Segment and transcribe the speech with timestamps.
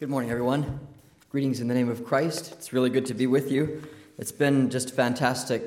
[0.00, 0.80] Good morning, everyone.
[1.28, 2.52] Greetings in the name of Christ.
[2.52, 3.82] It's really good to be with you.
[4.16, 5.62] It's been just fantastic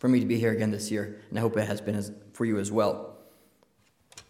[0.00, 2.02] for me to be here again this year, and I hope it has been
[2.32, 3.16] for you as well.
[4.16, 4.22] I'd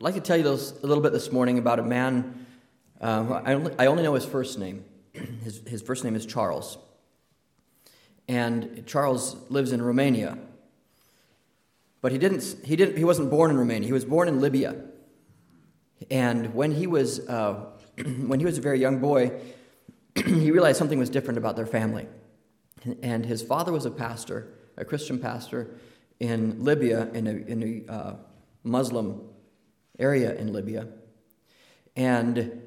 [0.00, 0.56] like to tell you a
[0.86, 2.46] little bit this morning about a man.
[3.02, 4.82] Um, I, only, I only know his first name.
[5.44, 6.78] His, his first name is Charles.
[8.26, 10.38] And Charles lives in Romania.
[12.00, 14.76] But he, didn't, he, didn't, he wasn't born in Romania, he was born in Libya.
[16.10, 17.66] And when he was, uh,
[18.04, 19.32] when he was a very young boy,
[20.14, 22.06] he realized something was different about their family.
[23.02, 25.76] And his father was a pastor, a Christian pastor
[26.18, 28.16] in Libya, in a, in a uh,
[28.64, 29.22] Muslim
[29.98, 30.88] area in Libya.
[31.96, 32.62] And,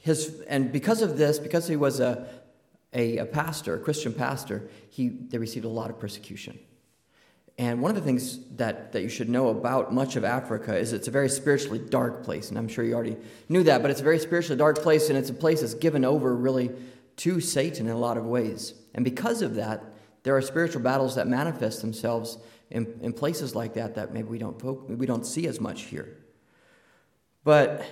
[0.00, 2.28] his, and because of this, because he was a,
[2.92, 6.58] a, a pastor, a Christian pastor, he, they received a lot of persecution.
[7.60, 10.94] And one of the things that, that you should know about much of Africa is
[10.94, 12.48] it's a very spiritually dark place.
[12.48, 13.18] And I'm sure you already
[13.50, 16.02] knew that, but it's a very spiritually dark place, and it's a place that's given
[16.02, 16.70] over really
[17.16, 18.72] to Satan in a lot of ways.
[18.94, 19.84] And because of that,
[20.22, 22.38] there are spiritual battles that manifest themselves
[22.70, 26.16] in, in places like that that maybe we don't, we don't see as much here.
[27.44, 27.84] But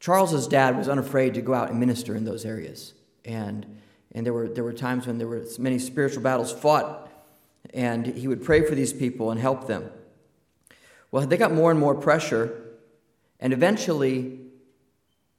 [0.00, 2.94] Charles's dad was unafraid to go out and minister in those areas.
[3.26, 3.66] And,
[4.12, 7.10] and there, were, there were times when there were many spiritual battles fought
[7.72, 9.90] and he would pray for these people and help them.
[11.10, 12.62] Well, they got more and more pressure,
[13.40, 14.40] and eventually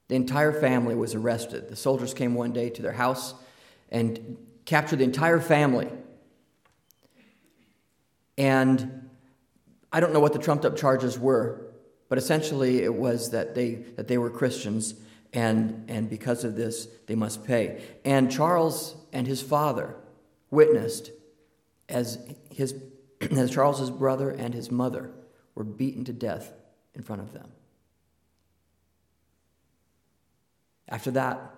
[0.08, 1.70] the entire family was arrested.
[1.70, 3.34] The soldiers came one day to their house
[3.90, 5.90] and captured the entire family.
[8.38, 9.10] And
[9.92, 11.74] I don't know what the trumped up charges were,
[12.10, 14.96] but essentially it was that they, that they were Christians,
[15.34, 17.84] and, and because of this, they must pay.
[18.04, 19.96] And Charles and his father
[20.52, 21.12] witnessed
[21.90, 22.20] as,
[22.52, 22.76] his,
[23.32, 25.12] as Charles's brother and his mother
[25.54, 26.54] were beaten to death
[26.94, 27.50] in front of them.
[30.88, 31.56] After that,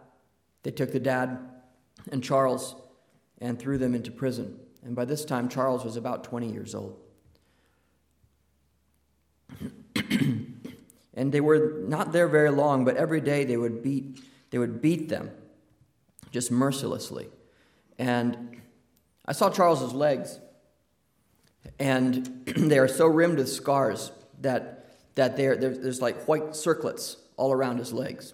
[0.63, 1.37] they took the dad
[2.11, 2.75] and Charles
[3.39, 4.59] and threw them into prison.
[4.83, 6.97] And by this time, Charles was about 20 years old.
[11.13, 14.81] and they were not there very long, but every day they would beat, they would
[14.81, 15.31] beat them
[16.31, 17.27] just mercilessly.
[17.97, 18.61] And
[19.27, 20.39] I saw Charles's legs,
[21.79, 24.11] and they are so rimmed with scars
[24.41, 28.33] that, that there's like white circlets all around his legs.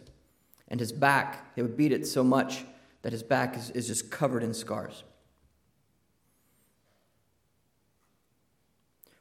[0.68, 2.66] And his back, they would beat it so much
[3.02, 5.04] that his back is, is just covered in scars.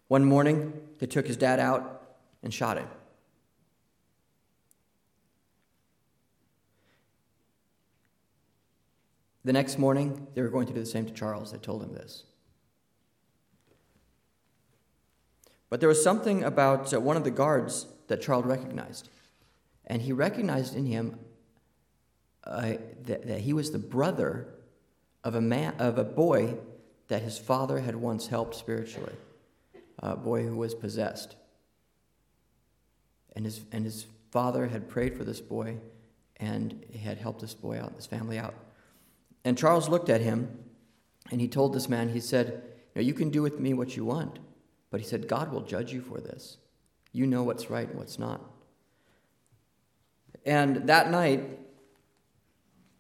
[0.09, 2.89] One morning, they took his dad out and shot him.
[9.45, 11.53] The next morning, they were going to do the same to Charles.
[11.53, 12.25] They told him this.
[15.69, 19.09] But there was something about uh, one of the guards that Charles recognized.
[19.87, 21.19] And he recognized in him
[22.45, 24.49] uh, that, that he was the brother
[25.25, 26.57] of a, man, of a boy
[27.09, 29.15] that his father had once helped spiritually,
[29.99, 31.37] a boy who was possessed.
[33.35, 35.79] And his, and his father had prayed for this boy
[36.37, 38.55] and had helped this boy out, this family out.
[39.45, 40.59] And Charles looked at him
[41.31, 42.63] and he told this man, he said,
[42.95, 44.39] you, you can do with me what you want,
[44.91, 46.59] but he said, God will judge you for this.
[47.13, 48.41] You know what's right and what's not.
[50.45, 51.59] And that night,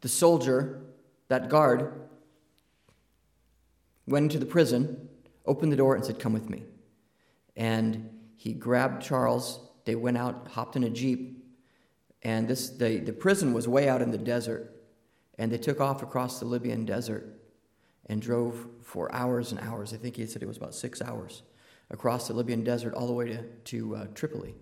[0.00, 0.82] the soldier,
[1.28, 1.92] that guard,
[4.06, 5.08] went into the prison,
[5.46, 6.64] opened the door, and said, Come with me.
[7.56, 9.60] And he grabbed Charles.
[9.84, 11.42] They went out, hopped in a jeep,
[12.22, 14.71] and this, the, the prison was way out in the desert.
[15.42, 17.26] And they took off across the Libyan desert
[18.06, 19.92] and drove for hours and hours.
[19.92, 21.42] I think he said it was about six hours
[21.90, 24.54] across the Libyan desert all the way to, to uh, Tripoli.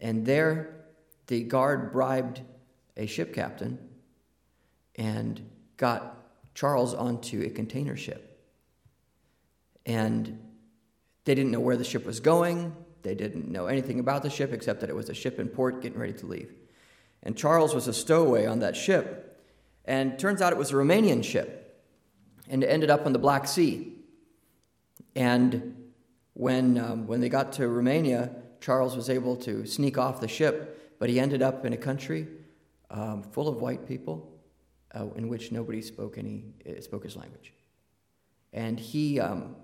[0.00, 0.86] And there,
[1.28, 2.40] the guard bribed
[2.96, 3.78] a ship captain
[4.96, 8.36] and got Charles onto a container ship.
[9.86, 10.40] And
[11.24, 12.74] they didn't know where the ship was going.
[13.02, 15.82] They didn't know anything about the ship except that it was a ship in port
[15.82, 16.52] getting ready to leave.
[17.22, 19.26] And Charles was a stowaway on that ship.
[19.88, 21.82] And turns out it was a Romanian ship,
[22.46, 23.94] and it ended up on the Black Sea.
[25.16, 25.92] And
[26.34, 28.30] when, um, when they got to Romania,
[28.60, 32.28] Charles was able to sneak off the ship, but he ended up in a country
[32.90, 34.30] um, full of white people
[34.94, 37.54] uh, in which nobody spoke, any, uh, spoke his language.
[38.52, 39.56] And he, um,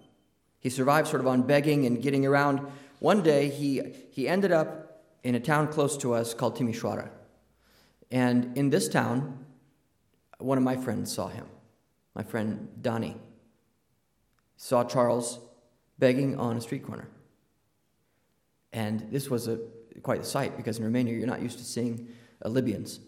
[0.58, 2.66] he survived sort of on begging and getting around.
[2.98, 7.10] One day, he, he ended up in a town close to us called Timișoara.
[8.10, 9.43] And in this town,
[10.44, 11.46] one of my friends saw him.
[12.14, 13.16] My friend Donnie
[14.56, 15.40] saw Charles
[15.98, 17.08] begging on a street corner.
[18.72, 19.58] And this was a
[20.02, 22.08] quite a sight because in Romania you're not used to seeing
[22.44, 23.00] uh, Libyans.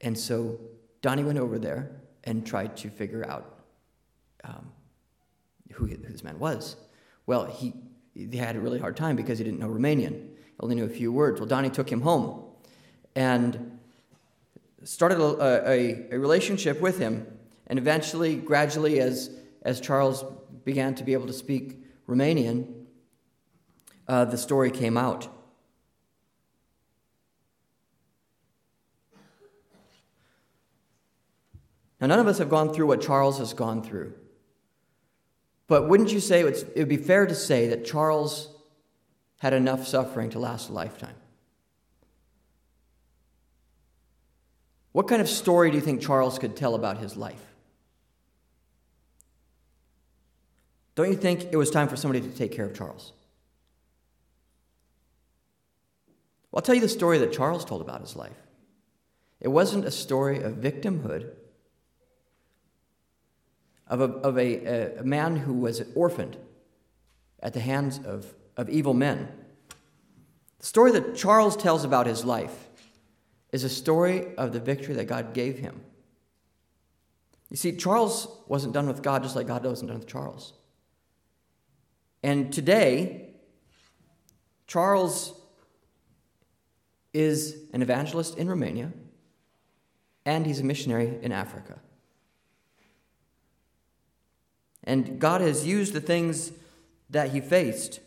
[0.00, 0.58] And so
[1.02, 3.58] Donnie went over there and tried to figure out
[4.44, 4.70] um,
[5.72, 6.76] who, who this man was.
[7.26, 7.74] Well, he,
[8.14, 10.28] he had a really hard time because he didn't know Romanian.
[10.60, 11.40] Only knew a few words.
[11.40, 12.44] Well, Donnie took him home
[13.14, 13.75] and
[14.84, 17.26] started a, a, a relationship with him.
[17.66, 19.30] And eventually, gradually, as,
[19.62, 20.24] as Charles
[20.64, 22.84] began to be able to speak Romanian,
[24.06, 25.28] uh, the story came out.
[32.00, 34.12] Now, none of us have gone through what Charles has gone through.
[35.66, 38.54] But wouldn't you say it would be fair to say that Charles
[39.38, 41.16] had enough suffering to last a lifetime?
[44.96, 47.54] What kind of story do you think Charles could tell about his life?
[50.94, 53.12] Don't you think it was time for somebody to take care of Charles?
[56.50, 58.38] Well, I'll tell you the story that Charles told about his life.
[59.38, 61.30] It wasn't a story of victimhood,
[63.88, 66.38] of a, of a, a man who was orphaned
[67.40, 69.28] at the hands of, of evil men.
[70.60, 72.65] The story that Charles tells about his life
[73.56, 75.80] is a story of the victory that God gave him.
[77.48, 80.52] You see, Charles wasn't done with God just like God wasn't done with Charles.
[82.22, 83.30] And today,
[84.66, 85.32] Charles
[87.14, 88.92] is an evangelist in Romania,
[90.26, 91.78] and he's a missionary in Africa.
[94.84, 96.52] And God has used the things
[97.08, 98.00] that he faced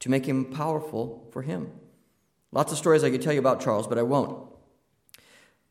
[0.00, 1.70] to make him powerful for him.
[2.52, 4.46] Lots of stories I could tell you about Charles, but I won't.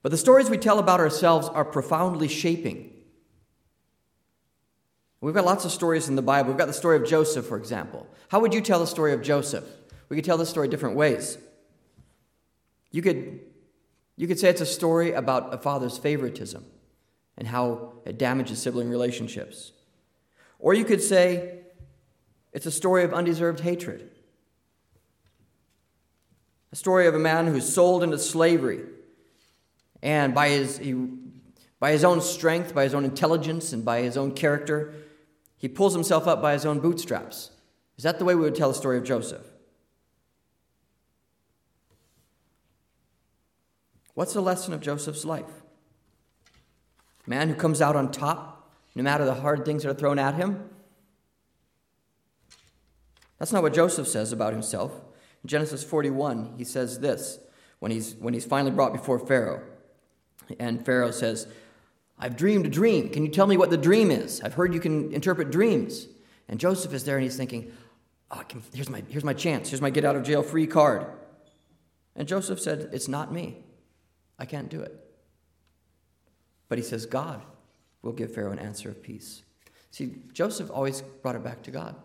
[0.02, 2.92] But the stories we tell about ourselves are profoundly shaping.
[5.22, 6.50] We've got lots of stories in the Bible.
[6.50, 8.08] We've got the story of Joseph, for example.
[8.30, 9.64] How would you tell the story of Joseph?
[10.10, 11.38] We could tell this story different ways.
[12.90, 13.40] You could,
[14.18, 16.66] you could say it's a story about a father's favoritism
[17.38, 19.72] and how it damages sibling relationships.
[20.58, 21.60] Or you could say
[22.52, 24.10] it's a story of undeserved hatred.
[26.72, 28.82] A story of a man who's sold into slavery
[30.02, 30.94] and by his, he,
[31.80, 34.94] by his own strength, by his own intelligence, and by his own character,
[35.58, 37.52] he pulls himself up by his own bootstraps.
[37.98, 39.46] Is that the way we would tell the story of Joseph?
[44.14, 45.64] What's the lesson of Joseph's life?
[47.28, 50.36] Man who comes out on top, no matter the hard things that are thrown at
[50.36, 50.70] him?
[53.38, 55.00] That's not what Joseph says about himself.
[55.44, 57.40] In Genesis 41, he says this
[57.80, 59.64] when he's, when he's finally brought before Pharaoh.
[60.60, 61.48] And Pharaoh says,
[62.20, 63.10] I've dreamed a dream.
[63.10, 64.42] Can you tell me what the dream is?
[64.42, 66.08] I've heard you can interpret dreams.
[66.48, 67.72] And Joseph is there and he's thinking,
[68.30, 69.70] oh, can, here's, my, here's my chance.
[69.70, 71.08] Here's my get out of jail free card.
[72.16, 73.58] And Joseph said, It's not me.
[74.38, 74.94] I can't do it.
[76.68, 77.42] But he says, God
[78.02, 79.44] will give Pharaoh an answer of peace.
[79.92, 81.96] See, Joseph always brought it back to God.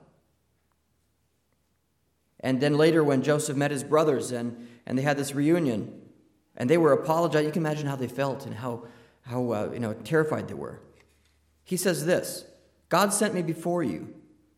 [2.40, 6.02] And then later, when Joseph met his brothers and, and they had this reunion,
[6.56, 8.86] and they were apologizing, you can imagine how they felt and how,
[9.22, 10.80] how uh, you know, terrified they were.
[11.64, 12.44] He says this
[12.88, 14.14] God sent me before you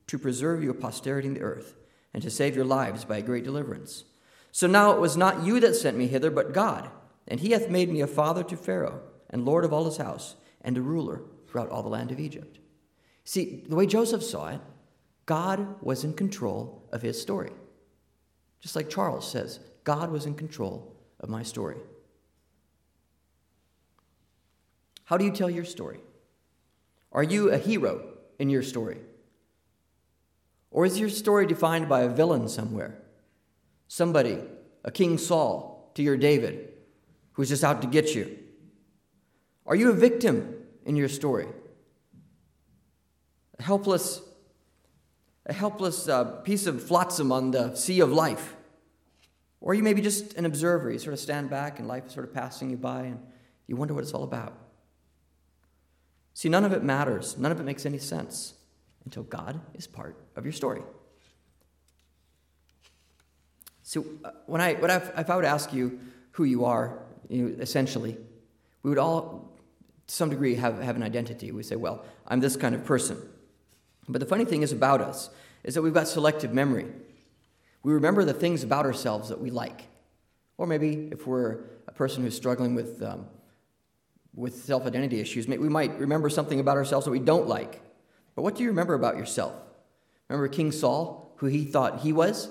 [0.06, 1.76] to preserve your posterity in the earth
[2.14, 4.04] and to save your lives by a great deliverance.
[4.52, 6.90] So now it was not you that sent me hither, but God.
[7.26, 10.36] And he hath made me a father to Pharaoh, and lord of all his house,
[10.62, 12.58] and a ruler throughout all the land of Egypt.
[13.24, 14.60] See, the way Joseph saw it,
[15.26, 17.52] God was in control of his story.
[18.60, 21.76] Just like Charles says, God was in control of my story.
[25.04, 26.00] How do you tell your story?
[27.12, 28.06] Are you a hero
[28.38, 28.98] in your story?
[30.70, 33.00] Or is your story defined by a villain somewhere?
[33.86, 34.38] Somebody,
[34.84, 36.74] a King Saul to your David,
[37.32, 38.38] who's just out to get you?
[39.64, 41.46] Are you a victim in your story?
[43.58, 44.20] A helpless,
[45.48, 48.54] a helpless uh, piece of flotsam on the sea of life?
[49.60, 50.90] Or you may be just an observer.
[50.90, 53.18] You sort of stand back and life is sort of passing you by and
[53.66, 54.56] you wonder what it's all about.
[56.34, 57.36] See, none of it matters.
[57.36, 58.54] None of it makes any sense
[59.04, 60.82] until God is part of your story.
[63.82, 65.98] So, uh, when I, when I, if I would ask you
[66.32, 68.16] who you are, you know, essentially,
[68.82, 69.50] we would all,
[70.06, 71.52] to some degree, have, have an identity.
[71.52, 73.18] We say, well, I'm this kind of person.
[74.08, 75.30] But the funny thing is about us
[75.64, 76.86] is that we've got selective memory.
[77.82, 79.82] We remember the things about ourselves that we like.
[80.56, 83.26] Or maybe if we're a person who's struggling with, um,
[84.34, 87.82] with self identity issues, we might remember something about ourselves that we don't like.
[88.34, 89.54] But what do you remember about yourself?
[90.28, 92.48] Remember King Saul, who he thought he was?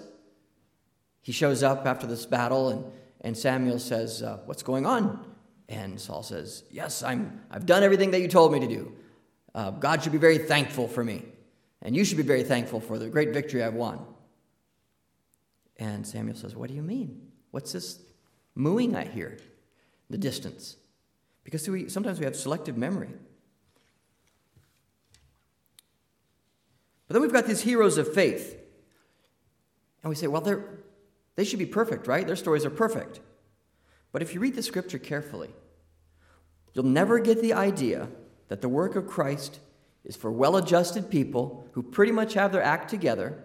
[1.28, 2.86] he shows up after this battle, and,
[3.20, 5.26] and Samuel says, uh, What's going on?
[5.68, 8.94] And Saul says, Yes, I'm, I've done everything that you told me to do.
[9.54, 11.26] Uh, God should be very thankful for me,
[11.82, 14.06] and you should be very thankful for the great victory I've won.
[15.78, 17.22] And Samuel says, What do you mean?
[17.52, 18.02] What's this
[18.56, 19.38] mooing I hear?
[20.10, 20.78] The distance.
[21.44, 23.10] Because we, sometimes we have selective memory.
[27.08, 28.58] But then we've got these heroes of faith.
[30.04, 30.64] And we say, well, they're,
[31.36, 32.26] they should be perfect, right?
[32.26, 33.22] Their stories are perfect.
[34.12, 35.50] But if you read the scripture carefully,
[36.74, 38.10] you'll never get the idea
[38.50, 39.60] that the work of Christ
[40.08, 43.44] is for well adjusted people who pretty much have their act together.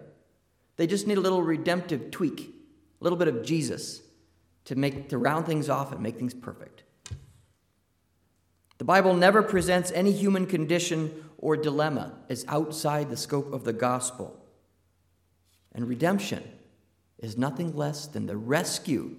[0.77, 4.01] They just need a little redemptive tweak, a little bit of Jesus
[4.65, 6.83] to make to round things off and make things perfect.
[8.77, 13.73] The Bible never presents any human condition or dilemma as outside the scope of the
[13.73, 14.39] gospel.
[15.73, 16.43] And redemption
[17.19, 19.17] is nothing less than the rescue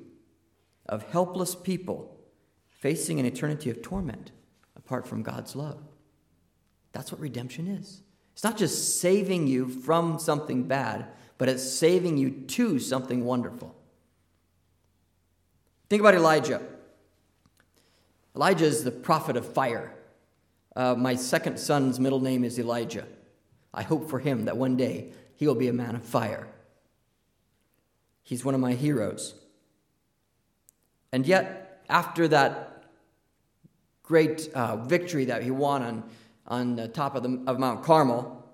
[0.87, 2.19] of helpless people
[2.71, 4.33] facing an eternity of torment
[4.77, 5.83] apart from God's love.
[6.95, 8.01] That's what redemption is.
[8.33, 13.75] It's not just saving you from something bad, but it's saving you to something wonderful.
[15.91, 16.63] Think about Elijah.
[18.35, 19.95] Elijah is the prophet of fire.
[20.75, 23.07] Uh, my second son's middle name is Elijah.
[23.73, 26.49] I hope for him that one day he will be a man of fire.
[28.23, 29.35] He's one of my heroes.
[31.13, 32.85] And yet, after that
[34.03, 36.05] great uh, victory that he won on,
[36.47, 38.45] on the top of, the, of Mount Carmel,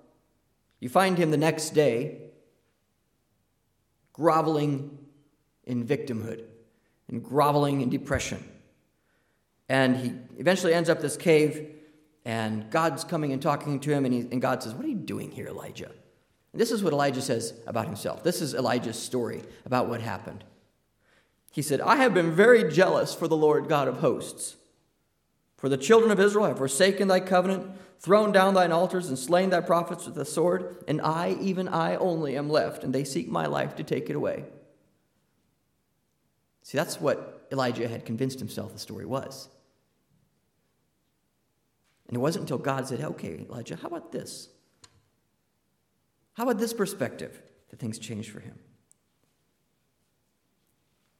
[0.79, 2.21] you find him the next day
[4.13, 4.97] groveling
[5.63, 6.43] in victimhood
[7.07, 8.43] and groveling in depression.
[9.69, 11.69] And he eventually ends up this cave,
[12.25, 14.95] and God's coming and talking to him, and, he, and God says, What are you
[14.95, 15.91] doing here, Elijah?
[16.51, 18.23] And this is what Elijah says about himself.
[18.23, 20.43] This is Elijah's story about what happened.
[21.51, 24.55] He said, I have been very jealous for the Lord God of hosts.
[25.61, 29.51] For the children of Israel have forsaken thy covenant, thrown down thine altars, and slain
[29.51, 33.29] thy prophets with the sword, and I, even I only, am left, and they seek
[33.29, 34.45] my life to take it away.
[36.63, 39.49] See, that's what Elijah had convinced himself the story was.
[42.07, 44.49] And it wasn't until God said, Okay, Elijah, how about this?
[46.33, 47.39] How about this perspective
[47.69, 48.57] that things changed for him?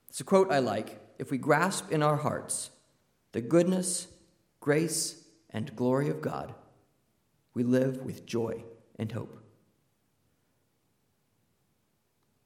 [0.10, 1.00] It's a quote I like.
[1.20, 2.72] If we grasp in our hearts
[3.34, 4.08] the goodness,
[4.62, 6.53] grace, and glory of God,
[7.53, 8.63] we live with joy
[8.98, 9.38] and hope.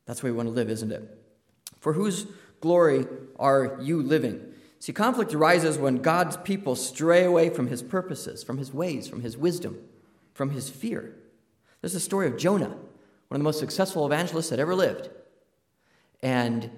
[0.05, 1.03] That's where we want to live, isn't it?
[1.79, 2.25] For whose
[2.62, 3.05] glory
[3.38, 4.53] are you living?
[4.79, 9.22] See, conflict arises when God's people stray away from his purposes, from his ways, from
[9.22, 9.77] his wisdom,
[10.34, 11.15] from his fear.
[11.81, 12.79] There's the story of Jonah, one
[13.31, 15.10] of the most successful evangelists that ever lived.
[16.22, 16.69] And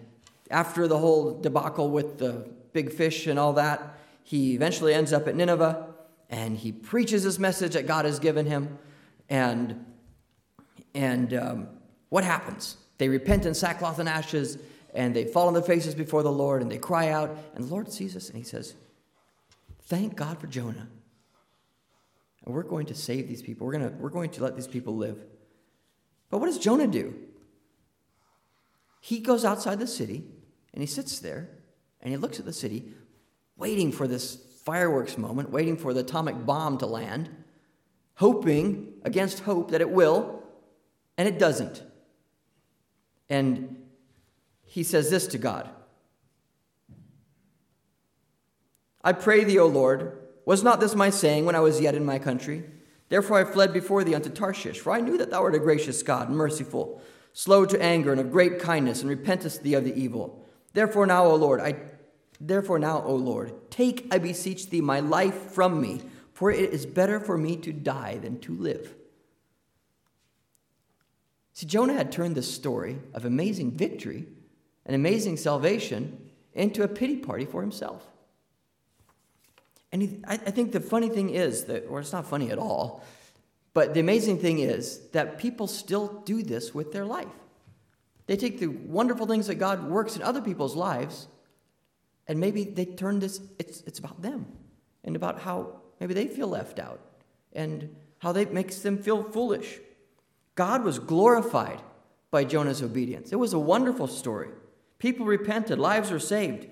[0.50, 5.26] after the whole debacle with the big fish and all that, he eventually ends up
[5.30, 5.88] at Nineveh
[6.30, 8.78] and he preaches this message that God has given him.
[9.30, 9.86] And,
[10.94, 11.70] and um,
[12.10, 12.76] what happens?
[12.98, 14.58] They repent in sackcloth and ashes
[14.94, 17.38] and they fall on their faces before the Lord and they cry out.
[17.56, 18.74] And the Lord sees us and he says,
[19.84, 20.90] Thank God for Jonah.
[22.44, 23.66] And we're going to save these people.
[23.66, 25.24] We're, gonna, we're going to let these people live.
[26.30, 27.16] But what does Jonah do?
[29.00, 30.26] He goes outside the city
[30.74, 31.48] and he sits there
[32.02, 32.92] and he looks at the city,
[33.58, 37.30] waiting for this fireworks moment, waiting for the atomic bomb to land,
[38.16, 40.44] hoping against hope that it will,
[41.18, 41.84] and it doesn't.
[43.30, 43.78] And
[44.64, 45.70] he says this to God
[49.04, 52.06] I pray thee, O Lord, was not this my saying when I was yet in
[52.06, 52.64] my country?
[53.10, 56.04] Therefore I fled before thee unto Tarshish, for I knew that thou art a gracious
[56.04, 60.46] God, merciful, slow to anger, and of great kindness, and repentest thee of the evil.
[60.74, 61.76] Therefore now, O Lord, I
[62.40, 66.02] therefore now, O Lord, take, I beseech thee, my life from me,
[66.34, 68.94] for it is better for me to die than to live.
[71.54, 74.28] See, Jonah had turned this story of amazing victory
[74.86, 78.06] and amazing salvation into a pity party for himself.
[79.92, 82.60] And he, I, I think the funny thing is that, or it's not funny at
[82.60, 83.04] all,
[83.74, 87.28] but the amazing thing is that people still do this with their life.
[88.28, 91.28] They take the wonderful things that God works in other people's lives,
[92.28, 94.46] and maybe they turn this, it's, it's about them
[95.04, 97.00] and about how maybe they feel left out
[97.54, 99.80] and how that makes them feel foolish.
[100.56, 101.82] God was glorified
[102.32, 103.32] by Jonah's obedience.
[103.32, 104.50] It was a wonderful story.
[105.00, 106.68] People repented, lives were saved.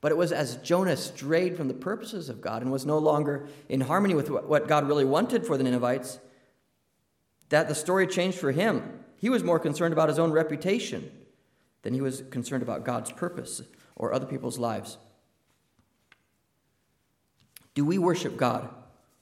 [0.00, 3.48] But it was as Jonah strayed from the purposes of God and was no longer
[3.68, 6.18] in harmony with what God really wanted for the Ninevites
[7.48, 9.00] that the story changed for him.
[9.16, 11.10] He was more concerned about his own reputation
[11.82, 13.62] than he was concerned about God's purpose
[13.96, 14.98] or other people's lives.
[17.74, 18.68] Do we worship God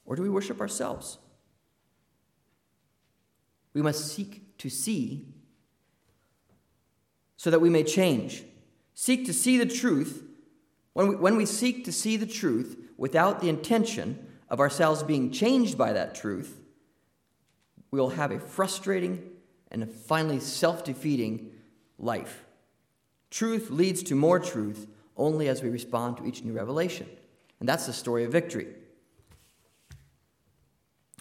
[0.05, 1.17] or do we worship ourselves?
[3.73, 5.25] We must seek to see
[7.37, 8.43] so that we may change.
[8.93, 10.23] Seek to see the truth.
[10.93, 15.31] When we, when we seek to see the truth without the intention of ourselves being
[15.31, 16.61] changed by that truth,
[17.91, 19.21] we will have a frustrating
[19.69, 21.51] and finally self defeating
[21.97, 22.44] life.
[23.35, 24.87] Truth leads to more truth
[25.17, 27.05] only as we respond to each new revelation.
[27.59, 28.67] And that's the story of victory.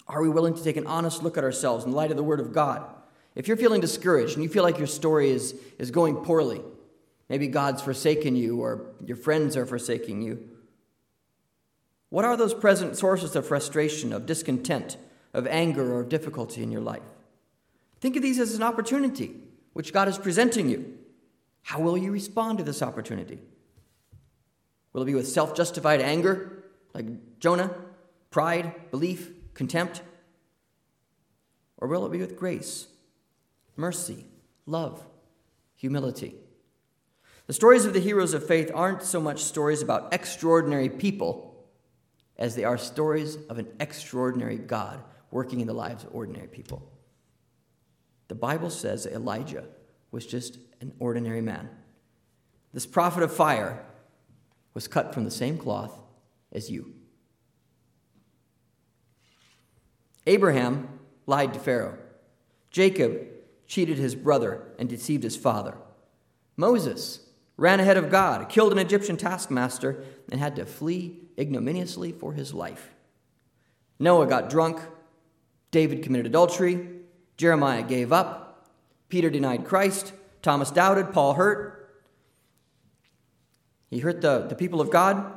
[0.07, 2.39] Are we willing to take an honest look at ourselves in light of the Word
[2.39, 2.89] of God?
[3.35, 6.63] If you're feeling discouraged and you feel like your story is, is going poorly,
[7.29, 10.51] maybe God's forsaken you or your friends are forsaking you,
[12.11, 14.99] what are those present sources of frustration, of discontent,
[15.33, 17.03] of anger, or difficulty in your life?
[18.01, 19.35] Think of these as an opportunity
[19.73, 20.99] which God is presenting you.
[21.65, 23.41] How will you respond to this opportunity?
[24.93, 27.75] Will it be with self justified anger, like Jonah,
[28.31, 30.03] pride, belief, contempt?
[31.79, 32.87] Or will it be with grace,
[33.77, 34.27] mercy,
[34.67, 35.05] love,
[35.75, 36.35] humility?
[37.47, 41.67] The stories of the heroes of faith aren't so much stories about extraordinary people
[42.37, 46.91] as they are stories of an extraordinary God working in the lives of ordinary people.
[48.29, 49.65] The Bible says Elijah
[50.11, 51.71] was just an ordinary man.
[52.75, 53.85] This prophet of fire
[54.75, 55.99] was cut from the same cloth
[56.53, 56.93] as you.
[60.27, 60.89] Abraham
[61.27, 61.99] lied to Pharaoh.
[62.71, 63.23] Jacob
[63.67, 65.75] cheated his brother and deceived his father.
[66.57, 67.21] Moses
[67.57, 72.53] ran ahead of God, killed an Egyptian taskmaster, and had to flee ignominiously for his
[72.53, 72.91] life.
[73.99, 74.81] Noah got drunk.
[75.71, 76.89] David committed adultery.
[77.37, 78.69] Jeremiah gave up.
[79.09, 80.13] Peter denied Christ.
[80.45, 81.13] Thomas doubted.
[81.13, 82.03] Paul hurt.
[83.91, 85.33] He hurt the, the people of God.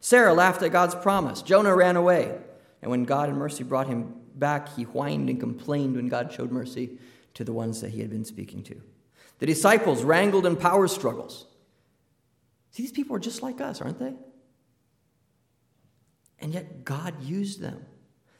[0.00, 1.42] Sarah laughed at God's promise.
[1.42, 2.36] Jonah ran away.
[2.82, 6.50] And when God in mercy brought him back, he whined and complained when God showed
[6.50, 6.98] mercy
[7.34, 8.80] to the ones that he had been speaking to.
[9.38, 11.46] The disciples wrangled in power struggles.
[12.72, 14.14] See, these people are just like us, aren't they?
[16.40, 17.84] And yet God used them.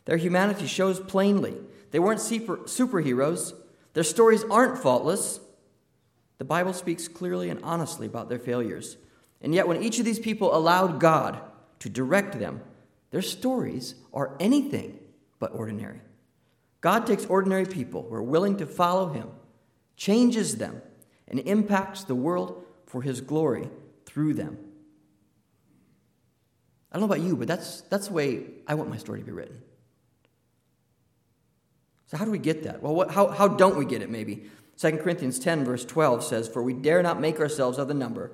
[0.05, 1.57] Their humanity shows plainly.
[1.91, 3.55] They weren't super, superheroes,
[3.95, 5.41] their stories aren't faultless.
[6.39, 8.97] The Bible speaks clearly and honestly about their failures.
[9.41, 11.41] And yet, when each of these people allowed God
[11.81, 12.61] to direct them,
[13.11, 14.99] their stories are anything
[15.39, 16.01] but ordinary.
[16.81, 19.29] God takes ordinary people who are willing to follow Him,
[19.97, 20.81] changes them,
[21.27, 23.69] and impacts the world for His glory
[24.07, 24.59] through them.
[26.91, 29.25] I don't know about you, but that's, that's the way I want my story to
[29.25, 29.61] be written.
[32.07, 32.83] So, how do we get that?
[32.83, 34.49] Well, what, how, how don't we get it, maybe?
[34.79, 38.31] 2 Corinthians 10, verse 12 says, For we dare not make ourselves of the number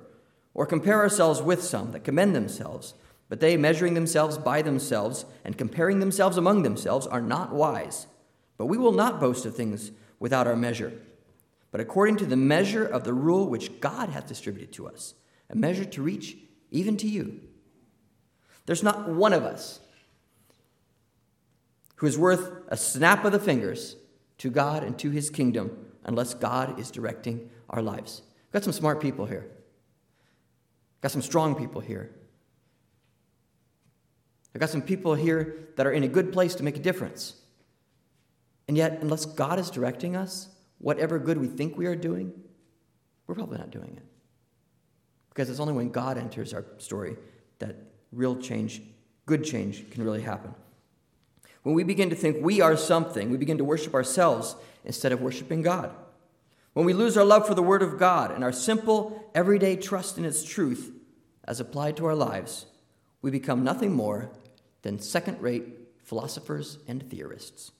[0.53, 2.93] or compare ourselves with some that commend themselves.
[3.27, 8.05] But they, measuring themselves by themselves and comparing themselves among themselves, are not wise.
[8.57, 10.93] But we will not boast of things without our measure,
[11.71, 15.15] but according to the measure of the rule which God hath distributed to us,
[15.49, 16.37] a measure to reach
[16.71, 17.41] even to you.
[18.65, 19.81] There's not one of us
[21.97, 23.95] who is worth a snap of the fingers
[24.37, 28.21] to God and to his kingdom unless God is directing our lives.
[28.47, 29.51] We've got some smart people here.
[31.01, 32.15] Got some strong people here.
[34.53, 37.35] I've got some people here that are in a good place to make a difference.
[38.67, 42.31] And yet, unless God is directing us, whatever good we think we are doing,
[43.27, 44.03] we're probably not doing it.
[45.29, 47.17] Because it's only when God enters our story
[47.59, 47.75] that
[48.11, 48.81] real change,
[49.25, 50.55] good change, can really happen.
[51.65, 55.23] When we begin to think we are something, we begin to worship ourselves instead of
[55.23, 55.89] worshiping God.
[56.73, 60.19] When we lose our love for the Word of God and our simple, everyday trust
[60.19, 60.91] in its truth,
[61.43, 62.67] as applied to our lives,
[63.23, 64.29] we become nothing more
[64.83, 65.65] than second rate
[66.03, 67.71] philosophers and theorists.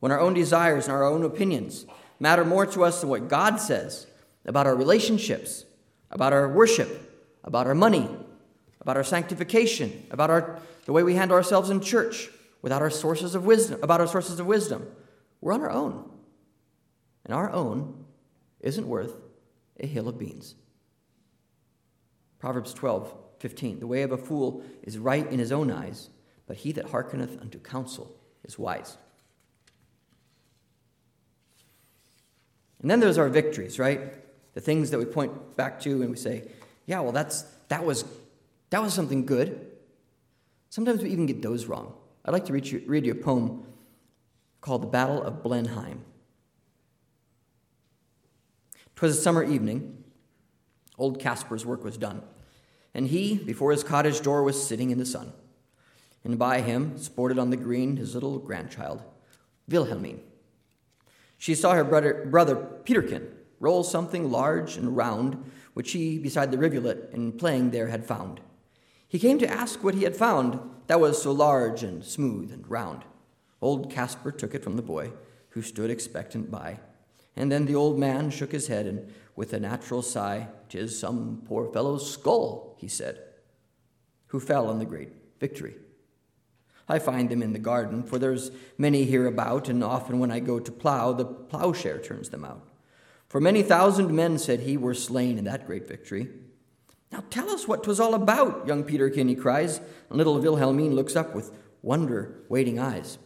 [0.00, 1.86] When our own desires and our own opinions
[2.18, 4.08] matter more to us than what God says
[4.44, 5.66] about our relationships,
[6.10, 8.10] about our worship, about our money,
[8.80, 12.28] about our sanctification, about our, the way we handle ourselves in church,
[12.66, 14.88] without our sources of wisdom, about our sources of wisdom,
[15.40, 16.10] we're on our own.
[17.24, 18.04] And our own
[18.58, 19.14] isn't worth
[19.78, 20.56] a hill of beans.
[22.40, 23.78] Proverbs 12, 15.
[23.78, 26.10] The way of a fool is right in his own eyes,
[26.48, 28.98] but he that hearkeneth unto counsel is wise.
[32.82, 34.12] And then there's our victories, right?
[34.54, 36.42] The things that we point back to and we say,
[36.84, 38.04] yeah, well, that's, that, was,
[38.70, 39.70] that was something good.
[40.70, 41.94] Sometimes we even get those wrong.
[42.26, 43.62] I'd like to read you, read you a poem
[44.60, 46.04] called The Battle of Blenheim.
[48.96, 50.02] 'Twas a summer evening.
[50.98, 52.22] Old Caspar's work was done,
[52.94, 55.32] and he, before his cottage door, was sitting in the sun.
[56.24, 59.04] And by him sported on the green his little grandchild,
[59.68, 60.20] Wilhelmine.
[61.38, 63.28] She saw her brother, brother Peterkin
[63.60, 68.40] roll something large and round, which he, beside the rivulet, in playing there, had found.
[69.08, 72.68] He came to ask what he had found that was so large and smooth and
[72.68, 73.04] round.
[73.60, 75.12] Old Caspar took it from the boy,
[75.50, 76.80] who stood expectant by.
[77.34, 81.42] And then the old man shook his head, and with a natural sigh, "'Tis some
[81.46, 83.20] poor fellow's skull," he said,
[84.28, 85.76] who fell in the great victory.
[86.88, 90.60] I find them in the garden, for there's many hereabout, and often when I go
[90.60, 92.68] to plough, the ploughshare turns them out.
[93.28, 96.28] For many thousand men, said he, were slain in that great victory.
[97.12, 101.16] Now tell us what 'twas all about, young Peterkin, he cries, and little Wilhelmine looks
[101.16, 103.18] up with wonder waiting eyes.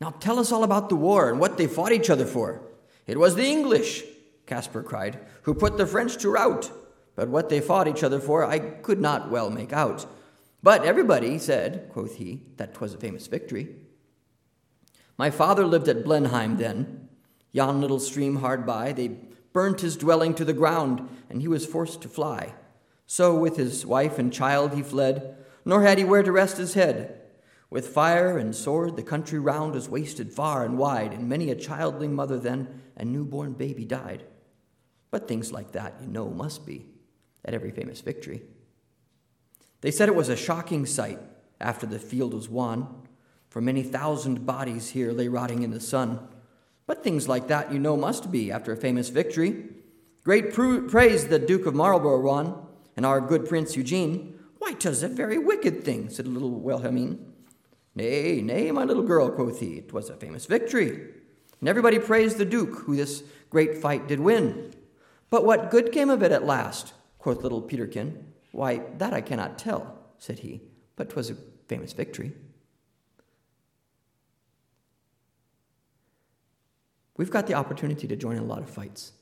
[0.00, 2.62] Now tell us all about the war and what they fought each other for.
[3.06, 4.04] It was the English,
[4.44, 6.70] Caspar cried, who put the French to rout.
[7.14, 10.04] But what they fought each other for I could not well make out.
[10.62, 13.76] But everybody said, quoth he, that 'twas a famous victory.
[15.16, 17.08] My father lived at Blenheim then,
[17.52, 18.92] yon little stream hard by.
[18.92, 19.16] They
[19.56, 22.52] burnt his dwelling to the ground, and he was forced to fly.
[23.06, 26.74] So with his wife and child he fled, nor had he where to rest his
[26.74, 27.22] head.
[27.70, 31.54] With fire and sword, the country round was wasted far and wide, and many a
[31.54, 34.24] childling mother then and newborn baby died.
[35.10, 36.84] But things like that, you know, must be
[37.42, 38.42] at every famous victory.
[39.80, 41.18] They said it was a shocking sight
[41.62, 43.08] after the field was won,
[43.48, 46.28] for many thousand bodies here lay rotting in the sun.
[46.86, 49.64] But things like that, you know, must be after a famous victory.
[50.24, 54.38] Great praise the Duke of Marlborough won, and our good Prince Eugene.
[54.58, 57.18] Why, 'tis a very wicked thing, said little Wilhelmine.
[57.94, 61.14] Nay, nay, my little girl, quoth he, it was a famous victory.
[61.60, 64.74] And everybody praised the Duke, who this great fight did win.
[65.30, 66.92] But what good came of it at last?
[67.18, 68.24] quoth little Peterkin.
[68.52, 70.62] Why, that I cannot tell, said he,
[70.94, 72.32] but 'twas a famous victory.
[77.16, 79.12] We've got the opportunity to join in a lot of fights.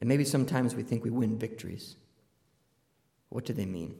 [0.00, 1.96] And maybe sometimes we think we win victories.
[3.28, 3.94] What do they mean?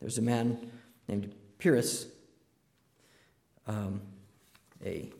[0.00, 0.70] There's a man
[1.08, 2.06] named Pyrrhus,
[3.66, 4.02] um,
[4.84, 5.10] a, I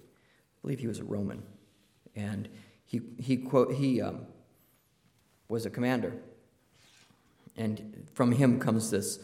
[0.61, 1.43] believe he was a Roman,
[2.15, 2.49] and
[2.85, 4.27] he, he, quote, he um,
[5.49, 6.13] was a commander.
[7.57, 9.21] And from him comes this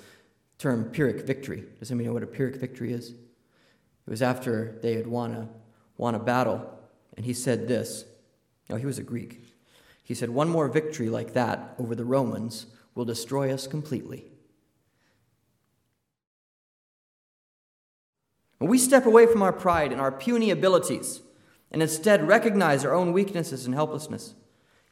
[0.58, 1.64] term Pyrrhic victory.
[1.78, 3.14] Does anybody know what a Pyrrhic victory is?
[4.06, 5.48] It was after they had won a,
[5.96, 6.78] won a battle,
[7.16, 8.04] and he said this.
[8.68, 9.42] No, he was a Greek.
[10.02, 14.24] He said, One more victory like that over the Romans will destroy us completely.
[18.58, 21.22] When we step away from our pride and our puny abilities
[21.70, 24.34] and instead recognize our own weaknesses and helplessness,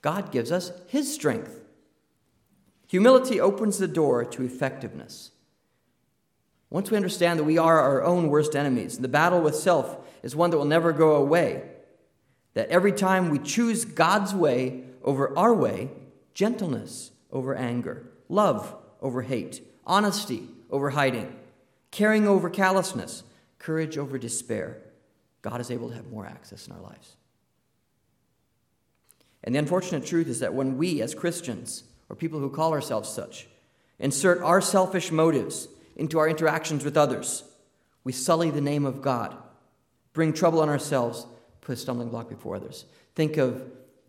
[0.00, 1.60] God gives us His strength.
[2.86, 5.32] Humility opens the door to effectiveness.
[6.70, 10.36] Once we understand that we are our own worst enemies, the battle with self is
[10.36, 11.62] one that will never go away,
[12.54, 15.88] that every time we choose God's way over our way,
[16.34, 21.34] gentleness over anger, love over hate, honesty over hiding,
[21.90, 23.22] caring over callousness,
[23.58, 24.78] courage over despair,
[25.40, 27.16] God is able to have more access in our lives.
[29.42, 33.08] And the unfortunate truth is that when we, as Christians, or people who call ourselves
[33.08, 33.48] such,
[33.98, 37.44] insert our selfish motives into our interactions with others,
[38.04, 39.36] we sully the name of God,
[40.12, 41.26] bring trouble on ourselves,
[41.60, 42.86] put a stumbling block before others.
[43.14, 43.62] Think of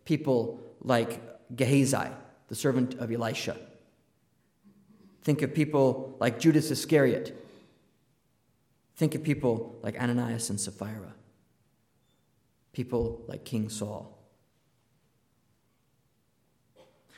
[0.04, 1.20] people like
[1.54, 2.08] Gehazi,
[2.48, 3.56] the servant of Elisha.
[5.22, 7.36] Think of people like Judas Iscariot,
[9.00, 11.14] Think of people like Ananias and Sapphira,
[12.74, 14.14] people like King Saul.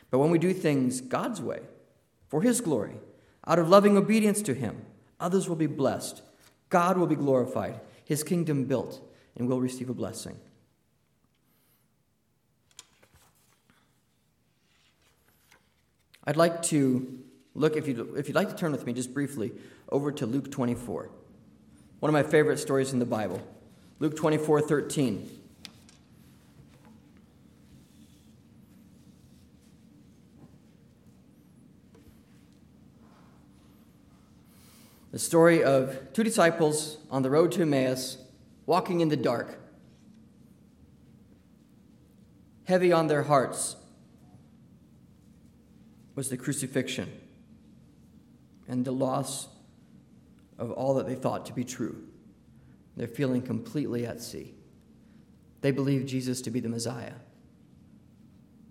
[0.08, 1.58] But when we do things God's way,
[2.28, 2.94] for His glory,
[3.46, 4.85] out of loving obedience to Him,
[5.20, 6.22] others will be blessed,
[6.68, 9.00] God will be glorified, His kingdom built,
[9.37, 10.38] and we'll receive a blessing.
[16.24, 17.18] I'd like to
[17.55, 19.52] look, if you'd, if you'd like to turn with me just briefly,
[19.90, 21.11] over to Luke 24
[22.02, 23.40] one of my favorite stories in the Bible.
[24.00, 25.41] Luke 24 13.
[35.12, 38.16] The story of two disciples on the road to Emmaus
[38.64, 39.59] walking in the dark,
[42.64, 43.77] heavy on their hearts
[46.14, 47.12] was the crucifixion
[48.66, 49.48] and the loss
[50.59, 52.03] of all that they thought to be true.
[52.96, 54.55] They're feeling completely at sea.
[55.61, 57.14] They believed Jesus to be the Messiah.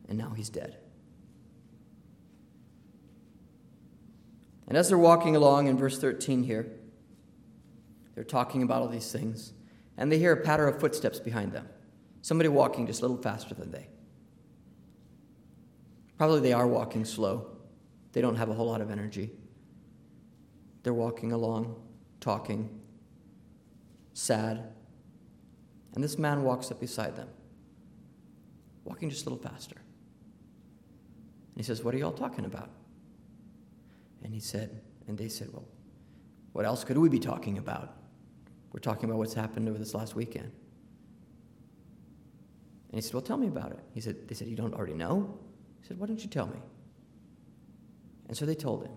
[0.09, 0.77] And now he's dead.
[4.71, 6.65] And as they're walking along in verse 13 here,
[8.15, 9.51] they're talking about all these things,
[9.97, 11.67] and they hear a patter of footsteps behind them.
[12.21, 13.89] Somebody walking just a little faster than they.
[16.17, 17.47] Probably they are walking slow.
[18.13, 19.31] They don't have a whole lot of energy.
[20.83, 21.75] They're walking along,
[22.21, 22.69] talking,
[24.13, 24.63] sad.
[25.95, 27.27] And this man walks up beside them,
[28.85, 29.75] walking just a little faster.
[29.75, 32.69] And he says, What are y'all talking about?
[34.23, 35.65] And he said, and they said, Well,
[36.53, 37.95] what else could we be talking about?
[38.71, 40.51] We're talking about what's happened over this last weekend.
[42.89, 43.79] And he said, Well, tell me about it.
[43.93, 45.37] He said, They said, You don't already know?
[45.81, 46.59] He said, Why don't you tell me?
[48.27, 48.93] And so they told him.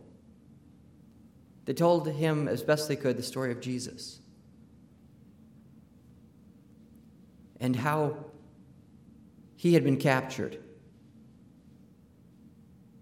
[1.64, 4.20] They told him as best they could the story of Jesus
[7.64, 8.14] and how
[9.56, 10.58] he had been captured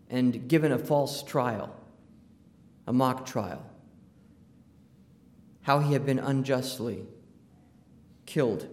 [0.08, 1.74] and given a false trial,
[2.86, 3.64] a mock trial,
[5.62, 7.06] how he had been unjustly
[8.26, 8.68] killed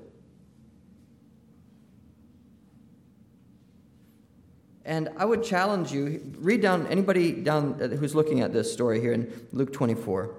[4.89, 9.13] And I would challenge you, read down, anybody down who's looking at this story here
[9.13, 10.33] in Luke 24.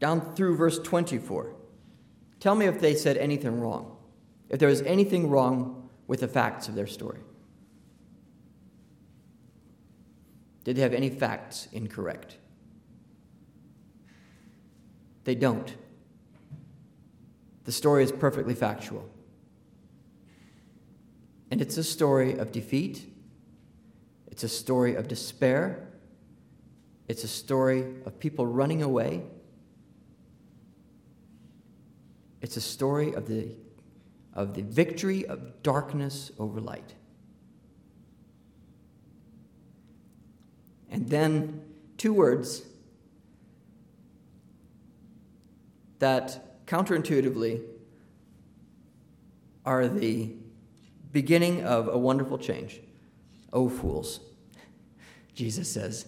[0.00, 1.54] Down through verse 24.
[2.40, 3.96] Tell me if they said anything wrong,
[4.48, 7.20] if there was anything wrong with the facts of their story.
[10.64, 12.38] Did they have any facts incorrect?
[15.24, 15.74] They don't.
[17.64, 19.08] The story is perfectly factual.
[21.50, 23.06] And it's a story of defeat,
[24.26, 25.88] it's a story of despair,
[27.06, 29.22] it's a story of people running away.
[32.40, 33.48] It's a story of the,
[34.32, 36.94] of the victory of darkness over light.
[40.94, 41.60] And then
[41.98, 42.62] two words
[45.98, 47.62] that counterintuitively
[49.66, 50.36] are the
[51.10, 52.80] beginning of a wonderful change.
[53.52, 54.20] Oh, fools,
[55.34, 56.06] Jesus says.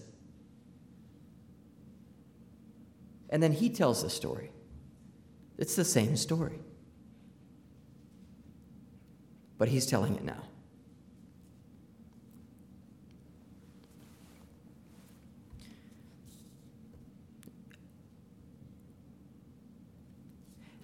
[3.29, 4.53] And then he tells the story.
[5.59, 6.61] It's the same story.
[9.59, 10.44] But he's telling it now.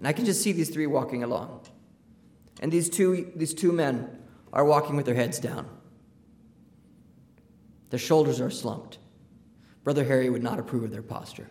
[0.02, 1.60] And I can just see these three walking along.
[2.58, 4.18] And these two, these two men
[4.52, 5.68] are walking with their heads down.
[7.90, 8.98] Their shoulders are slumped.
[9.84, 11.48] Brother Harry would not approve of their posture.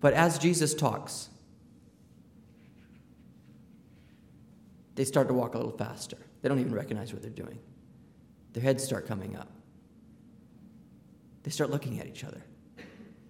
[0.00, 1.28] But as Jesus talks,
[4.96, 6.18] they start to walk a little faster.
[6.42, 7.60] They don't even recognize what they're doing.
[8.54, 9.52] Their heads start coming up.
[11.44, 12.42] They start looking at each other.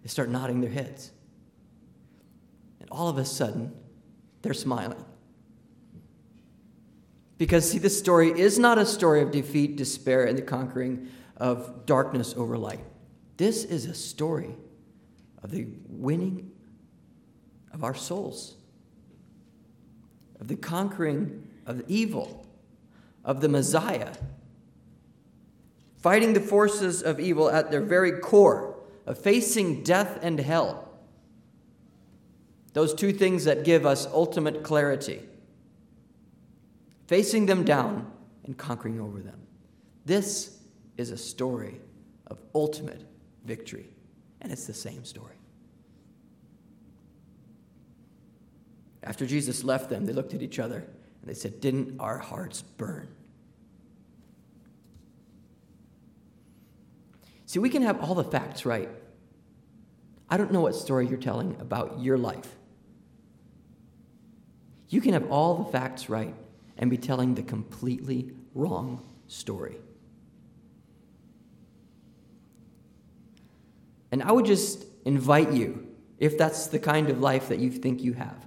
[0.07, 1.11] They start nodding their heads.
[2.79, 3.73] And all of a sudden,
[4.41, 5.05] they're smiling.
[7.39, 11.87] Because, see, this story is not a story of defeat, despair, and the conquering of
[11.87, 12.85] darkness over light.
[13.37, 14.55] This is a story
[15.43, 16.53] of the winning
[17.73, 18.55] of our souls,
[20.39, 22.47] of the conquering of evil,
[23.25, 24.15] of the Messiah,
[25.97, 28.76] fighting the forces of evil at their very core,
[29.07, 30.87] of facing death and hell
[32.77, 35.23] those two things that give us ultimate clarity.
[37.07, 38.13] Facing them down
[38.45, 39.41] and conquering over them.
[40.05, 40.59] This
[40.99, 41.81] is a story
[42.27, 43.03] of ultimate
[43.47, 43.89] victory,
[44.43, 45.37] and it's the same story.
[49.03, 50.81] After Jesus left them, they looked at each other
[51.23, 53.09] and they said, Didn't our hearts burn?
[57.47, 58.89] See, we can have all the facts right.
[60.29, 62.57] I don't know what story you're telling about your life.
[64.89, 66.35] You can have all the facts right
[66.77, 69.79] and be telling the completely wrong story.
[74.11, 75.87] And I would just invite you,
[76.19, 78.47] if that's the kind of life that you think you have,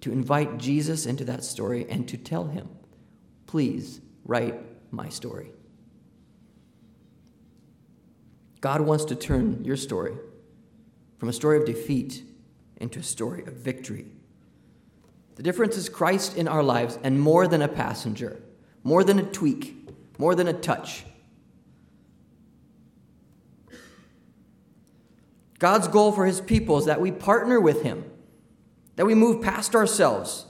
[0.00, 2.68] to invite Jesus into that story and to tell him,
[3.46, 4.54] please write
[4.92, 5.52] my story.
[8.60, 10.12] God wants to turn your story
[11.18, 12.22] from a story of defeat
[12.76, 14.06] into a story of victory
[15.40, 18.42] the difference is Christ in our lives and more than a passenger,
[18.84, 21.06] more than a tweak, more than a touch.
[25.58, 28.04] God's goal for his people is that we partner with him,
[28.96, 30.44] that we move past ourselves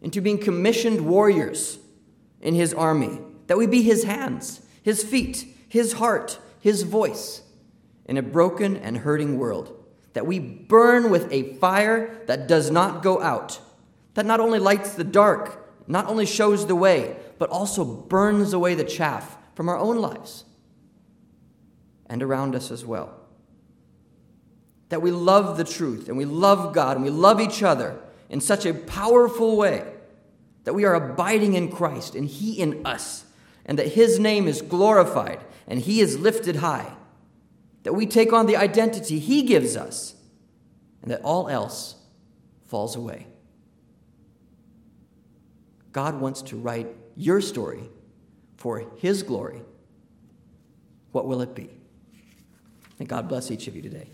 [0.00, 1.78] into being commissioned warriors
[2.40, 7.42] in his army, that we be his hands, his feet, his heart, his voice
[8.06, 9.74] in a broken and hurting world,
[10.14, 13.60] that we burn with a fire that does not go out,
[14.14, 18.74] that not only lights the dark, not only shows the way, but also burns away
[18.74, 20.44] the chaff from our own lives
[22.06, 23.14] and around us as well.
[24.88, 27.98] That we love the truth and we love God and we love each other
[28.30, 29.84] in such a powerful way
[30.64, 33.24] that we are abiding in Christ and He in us,
[33.64, 36.94] and that His name is glorified and He is lifted high.
[37.84, 40.16] That we take on the identity He gives us,
[41.00, 41.94] and that all else
[42.66, 43.28] falls away.
[45.92, 47.88] God wants to write your story
[48.56, 49.62] for His glory.
[51.12, 51.70] What will it be?
[52.98, 54.08] And God bless each of you today.